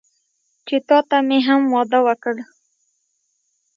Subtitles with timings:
[0.67, 2.35] چې تاته مې هم واده وکړ.